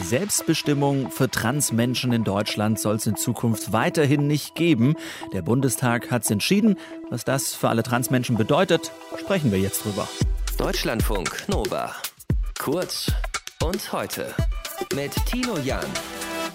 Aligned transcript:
Selbstbestimmung 0.00 1.10
für 1.10 1.30
Transmenschen 1.30 2.12
in 2.12 2.24
Deutschland 2.24 2.78
soll 2.78 2.96
es 2.96 3.06
in 3.06 3.16
Zukunft 3.16 3.72
weiterhin 3.72 4.26
nicht 4.26 4.54
geben. 4.54 4.94
Der 5.32 5.42
Bundestag 5.42 6.10
hat 6.10 6.24
es 6.24 6.30
entschieden. 6.30 6.78
Was 7.10 7.24
das 7.24 7.54
für 7.54 7.68
alle 7.68 7.82
Transmenschen 7.82 8.36
bedeutet, 8.36 8.90
sprechen 9.18 9.52
wir 9.52 9.58
jetzt 9.58 9.84
drüber. 9.84 10.08
Deutschlandfunk 10.56 11.48
Nova. 11.48 11.94
Kurz 12.58 13.10
und 13.62 13.92
heute 13.92 14.34
mit 14.94 15.12
Tino 15.26 15.58
Jan. 15.58 15.84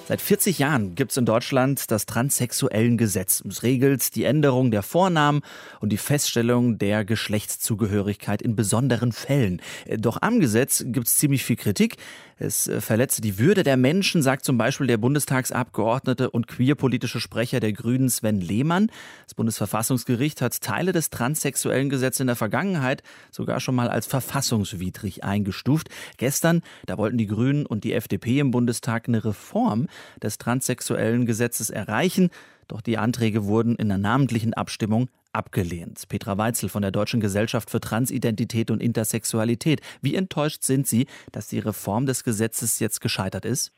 Seit 0.07 0.21
40 0.21 0.57
Jahren 0.59 0.95
gibt 0.95 1.11
es 1.11 1.17
in 1.17 1.25
Deutschland 1.25 1.91
das 1.91 2.05
transsexuellen 2.05 2.97
Gesetz. 2.97 3.43
Es 3.45 3.63
regelt 3.63 4.15
die 4.15 4.23
Änderung 4.23 4.71
der 4.71 4.81
Vornamen 4.81 5.41
und 5.81 5.89
die 5.89 5.97
Feststellung 5.97 6.77
der 6.77 7.03
Geschlechtszugehörigkeit 7.03 8.41
in 8.41 8.55
besonderen 8.55 9.11
Fällen. 9.11 9.61
Doch 9.97 10.21
am 10.21 10.39
Gesetz 10.39 10.85
gibt 10.87 11.07
es 11.07 11.17
ziemlich 11.17 11.43
viel 11.43 11.57
Kritik. 11.57 11.97
Es 12.39 12.67
äh, 12.67 12.81
verletze 12.81 13.19
die 13.19 13.39
Würde 13.39 13.63
der 13.63 13.77
Menschen, 13.77 14.21
sagt 14.21 14.46
zum 14.46 14.57
Beispiel 14.57 14.87
der 14.87 14.97
Bundestagsabgeordnete 14.97 16.29
und 16.29 16.47
queerpolitische 16.47 17.19
Sprecher 17.19 17.60
der 17.60 17.74
Grünen 17.74 18.10
Sven 18.10 18.39
Lehmann. 18.39 18.91
Das 19.25 19.33
Bundesverfassungsgericht 19.33 20.41
hat 20.41 20.61
Teile 20.61 20.91
des 20.91 21.10
transsexuellen 21.10 21.89
Gesetzes 21.89 22.21
in 22.21 22.27
der 22.27 22.35
Vergangenheit 22.35 23.01
sogar 23.32 23.60
schon 23.60 23.75
mal 23.75 23.89
als 23.89 24.05
verfassungswidrig 24.05 25.24
eingestuft. 25.24 25.89
Gestern, 26.18 26.61
da 26.85 26.97
wollten 26.97 27.18
die 27.18 27.27
Grünen 27.27 27.65
und 27.65 27.83
die 27.83 27.93
FDP 27.93 28.39
im 28.39 28.51
Bundestag 28.51 29.07
eine 29.07 29.25
Reform 29.25 29.87
des 30.21 30.37
transsexuellen 30.37 31.25
Gesetzes 31.25 31.69
erreichen. 31.69 32.30
Doch 32.67 32.81
die 32.81 32.97
Anträge 32.97 33.45
wurden 33.45 33.75
in 33.75 33.92
einer 33.92 33.97
namentlichen 33.97 34.53
Abstimmung 34.53 35.09
abgelehnt. 35.33 36.03
Petra 36.09 36.38
Weitzel 36.38 36.69
von 36.69 36.81
der 36.81 36.92
Deutschen 36.92 37.19
Gesellschaft 37.19 37.69
für 37.69 37.80
Transidentität 37.80 38.72
und 38.72 38.81
Intersexualität. 38.81 39.81
Wie 40.02 40.16
enttäuscht 40.16 40.64
sind 40.64 40.88
Sie, 40.88 41.08
dass 41.31 41.47
die 41.47 41.59
Reform 41.59 42.05
des 42.05 42.23
Gesetzes 42.23 42.80
jetzt 42.80 43.00
gescheitert 43.00 43.45
ist? 43.45 43.73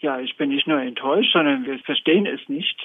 Ja, 0.00 0.20
ich 0.20 0.36
bin 0.36 0.50
nicht 0.50 0.66
nur 0.66 0.80
enttäuscht, 0.80 1.32
sondern 1.32 1.64
wir 1.64 1.78
verstehen 1.78 2.26
es 2.26 2.46
nicht, 2.48 2.78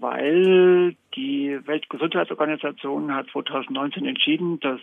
weil 0.00 0.96
die 1.14 1.60
Weltgesundheitsorganisation 1.64 3.14
hat 3.14 3.28
2019 3.30 4.04
entschieden, 4.04 4.58
dass 4.58 4.80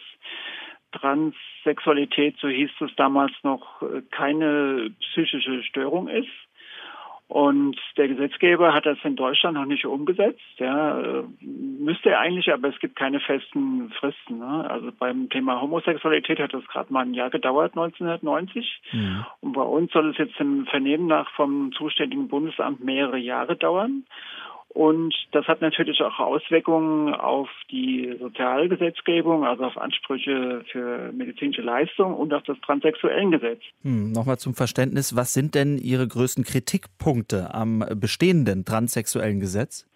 Transsexualität, 0.94 2.38
so 2.40 2.48
hieß 2.48 2.70
es 2.82 2.96
damals 2.96 3.34
noch, 3.44 3.84
keine 4.12 4.92
psychische 5.02 5.64
Störung 5.64 6.08
ist. 6.08 6.30
Und 7.34 7.78
der 7.98 8.08
Gesetzgeber 8.08 8.76
hat 8.76 8.86
das 8.86 9.00
in 9.03 9.16
Deutschland 9.16 9.56
noch 9.56 9.66
nicht 9.66 9.88
umgesetzt. 9.88 10.39
Ja, 10.58 11.00
äh, 11.00 11.23
müsste 11.42 12.12
er 12.12 12.20
eigentlich, 12.20 12.53
aber 12.53 12.67
es 12.70 12.78
gibt 12.78 12.95
keine 12.95 13.20
festen 13.20 13.90
Fristen. 14.00 14.38
Ne? 14.38 14.70
Also 14.70 14.92
beim 15.00 15.31
Thema 15.31 15.59
Homosexualität 15.59 16.38
hat 16.38 16.53
das 16.53 16.64
gerade 16.67 16.94
mal 16.94 17.00
ein 17.00 17.16
Jahr 17.16 17.31
gedauert, 17.31 17.72
1990. 17.72 18.81
Ja. 18.92 19.28
Und 19.42 19.53
bei 19.53 19.64
uns 19.64 19.92
soll 19.92 20.12
es 20.12 20.17
jetzt 20.20 20.40
im 20.40 20.67
Vernehmen 20.67 21.08
nach 21.08 21.28
vom 21.31 21.72
zuständigen 21.72 22.28
Bundesamt 22.28 22.84
mehrere 22.84 23.17
Jahre 23.17 23.56
dauern. 23.56 24.06
Und 24.74 25.14
das 25.32 25.48
hat 25.48 25.62
natürlich 25.62 26.02
auch 26.02 26.20
Auswirkungen 26.20 27.14
auf 27.14 27.48
die 27.70 28.16
Sozialgesetzgebung, 28.20 29.46
also 29.46 29.66
auf 29.66 29.78
Ansprüche 29.78 30.64
für 30.72 31.12
medizinische 31.12 31.62
Leistung 31.62 32.16
und 32.16 32.34
auf 32.34 32.42
das 32.44 32.60
Transsexuellengesetz. 32.62 33.62
Hm, 33.84 34.12
Nochmal 34.12 34.40
zum 34.40 34.56
Verständnis, 34.56 35.16
was 35.16 35.34
sind 35.34 35.54
denn 35.54 35.78
Ihre 35.78 36.08
größten 36.08 36.44
Kritikpunkte 36.44 37.54
am 37.54 37.86
bestehenden 38.00 38.66
transsexuellen 38.66 39.40
Gesetz? 39.40 39.88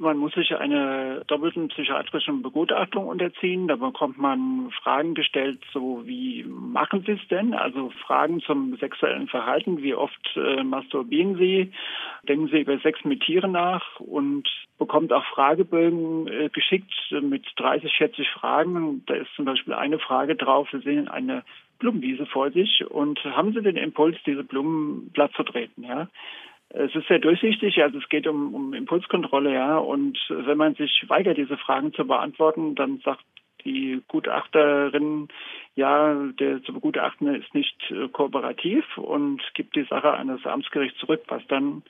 Man 0.00 0.16
muss 0.16 0.32
sich 0.32 0.56
einer 0.56 1.24
doppelten 1.26 1.68
psychiatrischen 1.68 2.40
Begutachtung 2.40 3.06
unterziehen. 3.06 3.68
Da 3.68 3.76
bekommt 3.76 4.16
man 4.16 4.70
Fragen 4.82 5.12
gestellt, 5.12 5.60
so 5.74 6.06
wie 6.06 6.42
machen 6.48 7.04
Sie 7.04 7.12
es 7.12 7.28
denn? 7.28 7.52
Also 7.52 7.90
Fragen 8.06 8.40
zum 8.40 8.76
sexuellen 8.78 9.28
Verhalten. 9.28 9.82
Wie 9.82 9.92
oft 9.92 10.18
äh, 10.36 10.64
masturbieren 10.64 11.36
Sie? 11.36 11.70
Denken 12.26 12.48
Sie 12.48 12.62
über 12.62 12.78
Sex 12.78 13.04
mit 13.04 13.20
Tieren 13.20 13.52
nach? 13.52 14.00
Und 14.00 14.48
bekommt 14.78 15.12
auch 15.12 15.24
Fragebögen 15.26 16.28
äh, 16.28 16.48
geschickt 16.48 16.94
mit 17.20 17.44
30, 17.56 17.94
40 17.94 18.30
Fragen. 18.30 19.04
Da 19.04 19.16
ist 19.16 19.28
zum 19.36 19.44
Beispiel 19.44 19.74
eine 19.74 19.98
Frage 19.98 20.34
drauf. 20.34 20.66
Sie 20.72 20.80
sehen 20.80 21.08
eine 21.08 21.42
Blumenwiese 21.78 22.24
vor 22.24 22.50
sich 22.52 22.86
und 22.88 23.22
haben 23.24 23.52
Sie 23.52 23.60
den 23.60 23.76
Impuls, 23.76 24.16
diese 24.24 24.44
Blumen 24.44 25.10
platt 25.12 25.32
zu 25.36 25.42
treten? 25.42 25.84
Ja? 25.84 26.08
Es 26.72 26.94
ist 26.94 27.08
sehr 27.08 27.18
durchsichtig, 27.18 27.82
also 27.82 27.98
es 27.98 28.08
geht 28.08 28.26
um, 28.28 28.54
um 28.54 28.74
Impulskontrolle, 28.74 29.52
ja. 29.52 29.76
Und 29.78 30.18
wenn 30.28 30.56
man 30.56 30.74
sich 30.76 31.04
weigert, 31.08 31.36
diese 31.36 31.56
Fragen 31.56 31.92
zu 31.92 32.06
beantworten, 32.06 32.76
dann 32.76 32.98
sagt 33.04 33.24
die 33.64 34.00
Gutachterin, 34.08 35.28
ja, 35.74 36.14
der 36.38 36.62
zu 36.62 36.72
begutachtende 36.72 37.36
ist 37.36 37.52
nicht 37.54 37.76
äh, 37.90 38.08
kooperativ 38.08 38.84
und 38.96 39.42
gibt 39.54 39.76
die 39.76 39.84
Sache 39.84 40.12
an 40.12 40.28
das 40.28 40.46
Amtsgericht 40.46 40.96
zurück, 40.98 41.22
was 41.28 41.46
dann 41.48 41.82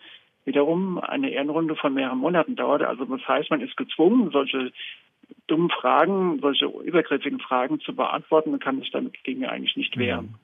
wiederum 0.45 0.99
eine 0.99 1.31
Ehrenrunde 1.31 1.77
von 1.77 1.95
mehreren 1.95 2.19
Monaten 2.19 2.57
dauert. 2.57 2.83
Also 2.83 3.05
das 3.05 3.27
heißt, 3.29 3.51
man 3.51 3.61
ist 3.61 3.77
gezwungen, 3.77 4.31
solche 4.31 4.73
dummen 5.47 5.71
Fragen, 5.71 6.41
solche 6.41 6.67
übergriffigen 6.67 7.41
Fragen 7.41 7.81
zu 7.81 7.95
beantworten 7.95 8.53
und 8.53 8.63
kann 8.63 8.81
sich 8.81 8.91
damit 8.91 9.23
gegen 9.25 9.45
eigentlich 9.45 9.77
nicht 9.77 9.97
wehren. 9.97 10.35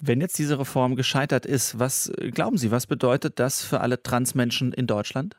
Wenn 0.00 0.20
jetzt 0.20 0.38
diese 0.38 0.58
Reform 0.58 0.94
gescheitert 0.94 1.46
ist, 1.46 1.78
was 1.78 2.08
äh, 2.18 2.30
glauben 2.30 2.58
Sie, 2.58 2.70
was 2.70 2.86
bedeutet 2.86 3.38
das 3.38 3.64
für 3.64 3.80
alle 3.80 4.02
Transmenschen 4.02 4.72
in 4.72 4.86
Deutschland? 4.86 5.36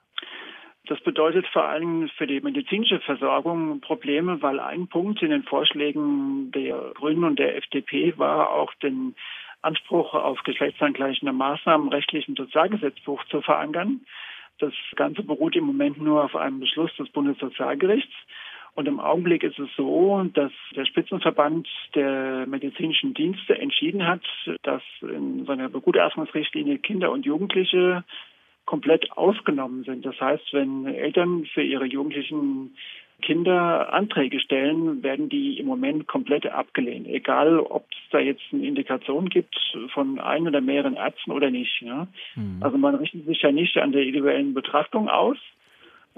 Das 0.87 0.99
bedeutet 1.01 1.45
vor 1.47 1.65
allem 1.65 2.09
für 2.17 2.27
die 2.27 2.39
medizinische 2.39 3.01
Versorgung 3.01 3.81
Probleme, 3.81 4.41
weil 4.41 4.59
ein 4.59 4.87
Punkt 4.87 5.21
in 5.21 5.31
den 5.31 5.43
Vorschlägen 5.43 6.51
der 6.53 6.93
Grünen 6.95 7.25
und 7.25 7.37
der 7.39 7.57
FDP 7.57 8.17
war 8.17 8.51
auch 8.51 8.73
den 8.75 9.13
Anspruch 9.61 10.13
auf 10.13 10.41
geschlechtsangleichende 10.43 11.33
Maßnahmen 11.33 11.89
rechtlich 11.89 12.27
im 12.29 12.35
Sozialgesetzbuch 12.35 13.23
zu 13.25 13.41
verankern. 13.41 14.01
Das 14.59 14.73
Ganze 14.95 15.23
beruht 15.23 15.55
im 15.55 15.65
Moment 15.65 16.01
nur 16.01 16.23
auf 16.23 16.35
einem 16.35 16.59
Beschluss 16.61 16.95
des 16.95 17.09
Bundessozialgerichts. 17.09 18.13
Und 18.77 18.87
im 18.87 18.99
Augenblick 18.99 19.41
ist 19.41 19.57
es 19.57 19.69
so, 19.75 20.23
dass 20.35 20.51
der 20.75 20.85
Spitzenverband 20.85 21.67
der 21.95 22.45
medizinischen 22.45 23.15
Dienste 23.15 23.57
entschieden 23.57 24.05
hat, 24.05 24.21
dass 24.61 24.83
in 25.01 25.45
seiner 25.45 25.67
Begutachtungsrichtlinie 25.67 26.77
Kinder 26.77 27.11
und 27.11 27.25
Jugendliche 27.25 28.03
komplett 28.65 29.11
ausgenommen 29.13 29.83
sind. 29.83 30.05
Das 30.05 30.21
heißt, 30.21 30.53
wenn 30.53 30.85
Eltern 30.85 31.45
für 31.55 31.63
ihre 31.63 31.85
jugendlichen 31.85 32.75
Kinder 33.23 33.91
Anträge 33.91 34.39
stellen, 34.39 35.01
werden 35.01 35.27
die 35.27 35.57
im 35.57 35.65
Moment 35.65 36.05
komplett 36.05 36.45
abgelehnt. 36.45 37.07
Egal, 37.07 37.59
ob 37.59 37.87
es 37.89 38.09
da 38.11 38.19
jetzt 38.19 38.43
eine 38.53 38.67
Indikation 38.67 39.27
gibt 39.29 39.57
von 39.91 40.19
ein 40.19 40.47
oder 40.47 40.61
mehreren 40.61 40.93
Ärzten 40.93 41.31
oder 41.31 41.49
nicht. 41.49 41.81
Ja. 41.81 42.07
Mhm. 42.35 42.61
Also 42.61 42.77
man 42.77 42.93
richtet 42.93 43.25
sich 43.25 43.41
ja 43.41 43.51
nicht 43.51 43.75
an 43.77 43.91
der 43.91 44.03
individuellen 44.03 44.53
Betrachtung 44.53 45.09
aus, 45.09 45.37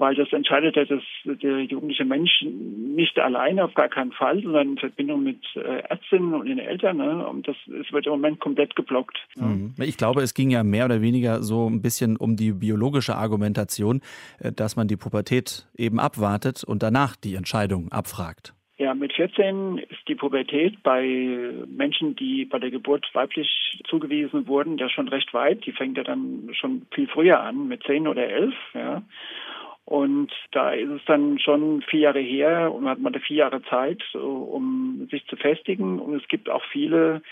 weil 0.00 0.14
das 0.14 0.32
entscheidet 0.32 0.76
ja 0.76 0.84
das, 0.86 1.02
der 1.24 1.60
jugendliche 1.60 2.06
Mensch 2.06 2.42
nicht 2.42 3.18
alleine, 3.18 3.64
auf 3.64 3.74
gar 3.74 3.88
keinen 3.88 4.12
Fall, 4.12 4.42
sondern 4.42 4.70
in 4.70 4.78
Verbindung 4.78 5.22
mit 5.22 5.44
äh, 5.56 5.82
Ärztinnen 5.88 6.32
und 6.32 6.46
den 6.46 6.58
Eltern. 6.58 6.96
Ne? 6.96 7.26
Und 7.28 7.46
das 7.46 7.56
es 7.66 7.92
wird 7.92 8.06
im 8.06 8.12
Moment 8.12 8.40
komplett 8.40 8.74
geblockt. 8.74 9.18
Mhm. 9.36 9.74
Ich 9.78 9.98
glaube, 9.98 10.22
es 10.22 10.32
ging 10.32 10.50
ja 10.50 10.64
mehr 10.64 10.86
oder 10.86 11.02
weniger 11.02 11.42
so 11.42 11.68
ein 11.68 11.82
bisschen 11.82 12.16
um 12.16 12.34
die 12.34 12.52
biologische 12.52 13.14
Argumentation, 13.14 14.00
äh, 14.38 14.52
dass 14.52 14.74
man 14.74 14.88
die 14.88 14.96
Pubertät 14.96 15.66
eben 15.76 16.00
abwartet 16.00 16.64
und 16.64 16.82
danach 16.82 17.14
die 17.14 17.34
Entscheidung 17.34 17.92
abfragt. 17.92 18.54
Ja, 18.80 18.94
mit 18.94 19.12
14 19.12 19.76
ist 19.76 20.08
die 20.08 20.14
Pubertät 20.14 20.82
bei 20.82 21.52
Menschen, 21.68 22.16
die 22.16 22.46
bei 22.46 22.58
der 22.58 22.70
Geburt 22.70 23.06
weiblich 23.12 23.78
zugewiesen 23.86 24.46
wurden, 24.46 24.78
ja 24.78 24.88
schon 24.88 25.06
recht 25.08 25.34
weit. 25.34 25.66
Die 25.66 25.72
fängt 25.72 25.98
ja 25.98 26.02
dann 26.02 26.48
schon 26.54 26.86
viel 26.94 27.06
früher 27.06 27.40
an, 27.40 27.68
mit 27.68 27.82
10 27.82 28.08
oder 28.08 28.26
11. 28.26 28.54
Ja. 28.72 29.02
Und 29.90 30.30
da 30.52 30.70
ist 30.70 30.88
es 30.88 31.04
dann 31.06 31.40
schon 31.40 31.82
vier 31.82 32.00
Jahre 32.00 32.20
her 32.20 32.72
und 32.72 32.88
hat 32.88 33.00
man 33.00 33.12
da 33.12 33.18
vier 33.18 33.38
Jahre 33.38 33.60
Zeit, 33.64 34.00
um 34.14 35.08
sich 35.10 35.26
zu 35.26 35.34
festigen. 35.34 35.98
Und 35.98 36.14
es 36.14 36.28
gibt 36.28 36.48
auch 36.48 36.62
viele 36.70 37.22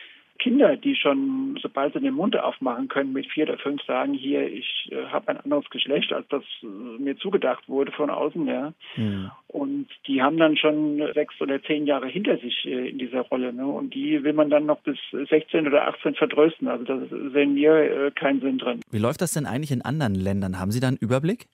Kinder, 0.41 0.77
die 0.77 0.97
schon, 0.97 1.57
sobald 1.63 1.93
sie 1.93 2.01
den 2.01 2.15
Mund 2.15 2.37
aufmachen 2.37 2.89
können, 2.89 3.13
mit 3.13 3.31
vier 3.31 3.45
oder 3.45 3.59
fünf 3.59 3.81
sagen, 3.85 4.13
hier, 4.13 4.53
ich 4.53 4.91
äh, 4.91 5.07
habe 5.07 5.29
ein 5.29 5.37
anderes 5.37 5.71
Geschlecht, 5.71 6.13
als 6.13 6.27
das 6.31 6.43
äh, 6.65 6.67
mir 6.67 7.17
zugedacht 7.17 7.69
wurde 7.69 7.93
von 7.93 8.11
außen, 8.11 8.45
ja. 8.49 8.73
ja. 8.97 9.39
Und 9.47 9.87
die 10.09 10.21
haben 10.21 10.37
dann 10.37 10.57
schon 10.57 11.01
sechs 11.15 11.41
oder 11.41 11.63
zehn 11.63 11.87
Jahre 11.87 12.09
hinter 12.09 12.39
sich 12.39 12.65
äh, 12.65 12.89
in 12.89 12.99
dieser 12.99 13.21
Rolle, 13.21 13.53
ne? 13.53 13.69
Und 13.69 13.95
die 13.95 14.25
will 14.25 14.33
man 14.33 14.51
dann 14.51 14.67
noch 14.67 14.81
bis 14.81 14.99
16 15.13 15.69
oder 15.69 15.87
18 15.87 16.17
vertrösten. 16.17 16.67
Also 16.67 16.83
da 16.83 16.99
sehen 17.07 17.55
wir 17.55 18.07
äh, 18.07 18.11
keinen 18.11 18.41
Sinn 18.41 18.59
drin. 18.59 18.81
Wie 18.91 18.99
läuft 18.99 19.21
das 19.21 19.33
denn 19.33 19.47
eigentlich 19.47 19.71
in 19.71 19.83
anderen 19.83 20.17
Ländern? 20.17 20.59
Haben 20.59 20.73
Sie 20.73 20.81
da 20.81 20.89
einen 20.89 20.97
Überblick? 20.97 21.47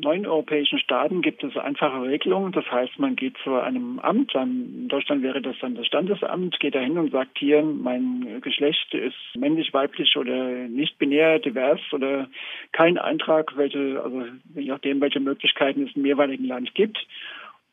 Neuen 0.00 0.26
europäischen 0.26 0.78
Staaten 0.78 1.22
gibt 1.22 1.42
es 1.44 1.56
einfache 1.56 2.02
Regelungen. 2.02 2.52
Das 2.52 2.64
heißt, 2.70 2.98
man 2.98 3.16
geht 3.16 3.36
zu 3.42 3.54
einem 3.54 3.98
Amt, 3.98 4.34
in 4.34 4.88
Deutschland 4.88 5.22
wäre 5.22 5.40
das 5.40 5.56
dann 5.60 5.74
das 5.74 5.86
Standesamt, 5.86 6.58
geht 6.60 6.74
dahin 6.74 6.98
und 6.98 7.12
sagt 7.12 7.38
hier, 7.38 7.62
mein 7.62 8.40
Geschlecht 8.42 8.94
ist 8.94 9.16
männlich, 9.36 9.72
weiblich 9.72 10.16
oder 10.16 10.68
nicht 10.68 10.98
binär, 10.98 11.38
divers 11.38 11.80
oder 11.92 12.28
kein 12.72 12.98
Eintrag, 12.98 13.56
welche, 13.56 14.00
also 14.02 14.24
je 14.54 14.68
nachdem, 14.68 15.00
welche 15.00 15.20
Möglichkeiten 15.20 15.86
es 15.86 15.96
im 15.96 16.06
jeweiligen 16.06 16.44
Land 16.44 16.74
gibt. 16.74 16.98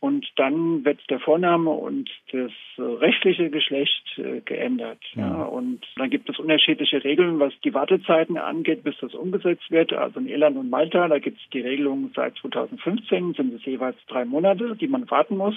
Und 0.03 0.27
dann 0.35 0.83
wird 0.83 0.99
der 1.09 1.21
Vorname 1.21 1.69
und 1.69 2.09
das 2.33 2.51
rechtliche 2.77 3.49
Geschlecht 3.49 4.03
äh, 4.17 4.41
geändert. 4.41 4.99
Ja. 5.15 5.29
ja. 5.29 5.43
Und 5.43 5.79
dann 5.95 6.09
gibt 6.09 6.29
es 6.29 6.37
unterschiedliche 6.39 7.01
Regeln, 7.05 7.39
was 7.39 7.53
die 7.63 7.73
Wartezeiten 7.73 8.37
angeht, 8.37 8.83
bis 8.83 8.95
das 8.99 9.13
umgesetzt 9.13 9.71
wird. 9.71 9.93
Also 9.93 10.19
in 10.19 10.27
Irland 10.27 10.57
und 10.57 10.69
Malta, 10.69 11.07
da 11.07 11.19
gibt 11.19 11.39
es 11.39 11.49
die 11.51 11.61
Regelung 11.61 12.11
seit 12.13 12.35
2015, 12.35 13.35
sind 13.35 13.53
es 13.53 13.63
jeweils 13.63 13.95
drei 14.07 14.25
Monate, 14.25 14.75
die 14.75 14.89
man 14.89 15.09
warten 15.09 15.37
muss. 15.37 15.55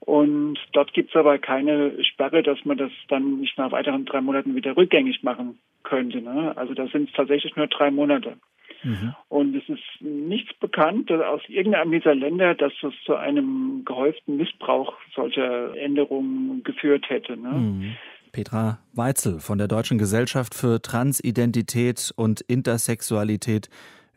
Und 0.00 0.58
dort 0.72 0.94
gibt 0.94 1.10
es 1.10 1.16
aber 1.16 1.36
keine 1.36 2.02
Sperre, 2.04 2.42
dass 2.42 2.64
man 2.64 2.78
das 2.78 2.92
dann 3.08 3.40
nicht 3.40 3.58
nach 3.58 3.70
weiteren 3.70 4.06
drei 4.06 4.22
Monaten 4.22 4.54
wieder 4.54 4.78
rückgängig 4.78 5.22
machen 5.22 5.58
könnte. 5.82 6.22
Ne? 6.22 6.56
Also 6.56 6.72
da 6.72 6.86
sind 6.86 7.10
es 7.10 7.14
tatsächlich 7.14 7.54
nur 7.54 7.66
drei 7.66 7.90
Monate. 7.90 8.38
Mhm. 8.82 9.14
Und 9.28 9.56
es 9.56 9.68
ist 9.68 9.82
nichts 10.00 10.52
bekannt 10.60 11.10
aus 11.10 11.40
irgendeinem 11.48 11.92
dieser 11.92 12.14
Länder, 12.14 12.54
dass 12.54 12.72
es 12.82 12.94
zu 13.04 13.14
einem 13.14 13.82
gehäuften 13.84 14.36
Missbrauch 14.36 14.94
solcher 15.14 15.76
Änderungen 15.76 16.62
geführt 16.64 17.08
hätte. 17.08 17.36
Ne? 17.36 17.50
Mhm. 17.50 17.96
Petra 18.32 18.78
Weitzel 18.92 19.40
von 19.40 19.58
der 19.58 19.68
Deutschen 19.68 19.98
Gesellschaft 19.98 20.54
für 20.54 20.80
Transidentität 20.80 22.12
und 22.16 22.40
Intersexualität 22.42 23.68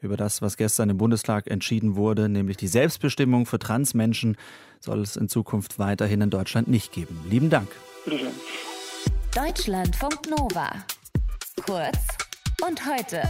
über 0.01 0.17
das, 0.17 0.41
was 0.41 0.57
gestern 0.57 0.89
im 0.89 0.97
Bundestag 0.97 1.49
entschieden 1.49 1.95
wurde, 1.95 2.27
nämlich 2.27 2.57
die 2.57 2.67
Selbstbestimmung 2.67 3.45
für 3.45 3.59
Transmenschen, 3.59 4.35
soll 4.79 4.99
es 4.99 5.15
in 5.15 5.29
Zukunft 5.29 5.79
weiterhin 5.79 6.21
in 6.21 6.29
Deutschland 6.29 6.67
nicht 6.67 6.91
geben. 6.91 7.19
Lieben 7.29 7.49
Dank. 7.49 7.69
Bitte 8.05 8.31
Deutschlandfunk 9.33 10.29
Nova. 10.29 10.71
Kurz 11.65 12.17
und 12.67 12.81
heute. 12.85 13.21